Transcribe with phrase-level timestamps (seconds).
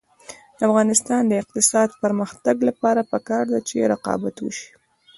[0.57, 4.69] د افغانستان د اقتصادي پرمختګ لپاره پکار ده چې رقابت وشي.